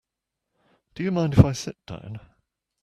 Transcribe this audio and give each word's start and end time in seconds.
Do 0.95 1.03
you 1.03 1.11
mind 1.11 1.33
if 1.33 1.45
I 1.45 1.51
sit 1.51 1.77
down? 1.85 2.19